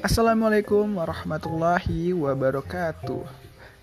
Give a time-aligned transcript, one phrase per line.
[0.00, 3.20] Assalamualaikum warahmatullahi wabarakatuh.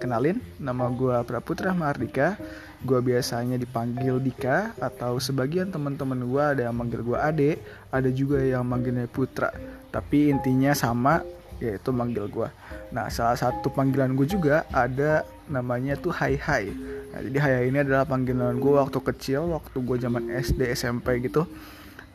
[0.02, 2.42] Kenalin, nama gue Praputra Mardika
[2.82, 7.62] Gue biasanya dipanggil Dika Atau sebagian teman-teman gue ada yang manggil gue Ade
[7.94, 9.54] Ada juga yang manggilnya Putra.
[9.94, 11.22] Tapi intinya sama,
[11.62, 12.50] yaitu manggil gue
[12.90, 16.74] Nah salah satu panggilan gue juga ada namanya tuh Hai Hai.
[17.14, 21.46] Nah, Jadi Hai ini adalah panggilan gue waktu kecil Waktu gue zaman SD, SMP gitu.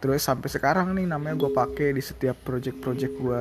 [0.03, 3.41] Terus sampai sekarang nih namanya gue pakai di setiap project-project gue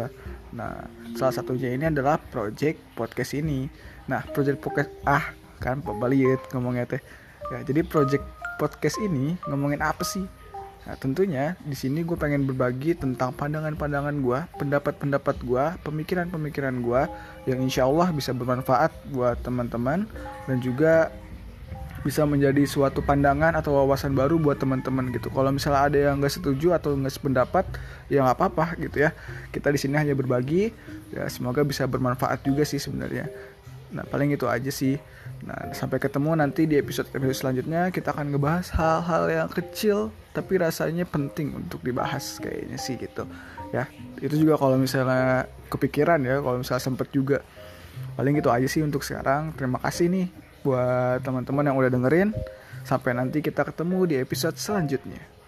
[0.51, 3.71] Nah, salah satunya ini adalah project podcast ini.
[4.07, 7.01] Nah, project podcast ah kan Pak Baliut ngomongnya teh.
[7.51, 8.23] Ya, jadi project
[8.59, 10.23] podcast ini ngomongin apa sih?
[10.81, 17.01] Nah, tentunya di sini gue pengen berbagi tentang pandangan-pandangan gue, pendapat-pendapat gue, pemikiran-pemikiran gue
[17.45, 20.09] yang insya Allah bisa bermanfaat buat teman-teman
[20.49, 21.13] dan juga
[22.01, 25.29] bisa menjadi suatu pandangan atau wawasan baru buat teman-teman gitu.
[25.29, 27.65] Kalau misalnya ada yang nggak setuju atau nggak sependapat,
[28.09, 29.13] ya nggak apa-apa gitu ya.
[29.53, 30.73] Kita di sini hanya berbagi,
[31.13, 33.29] ya semoga bisa bermanfaat juga sih sebenarnya.
[33.93, 34.97] Nah paling itu aja sih.
[35.45, 40.57] Nah sampai ketemu nanti di episode episode selanjutnya kita akan ngebahas hal-hal yang kecil tapi
[40.57, 43.29] rasanya penting untuk dibahas kayaknya sih gitu.
[43.69, 43.85] Ya
[44.17, 47.45] itu juga kalau misalnya kepikiran ya, kalau misalnya sempet juga.
[48.11, 49.53] Paling itu aja sih untuk sekarang.
[49.55, 52.29] Terima kasih nih buat teman-teman yang udah dengerin.
[52.81, 55.40] Sampai nanti kita ketemu di episode selanjutnya.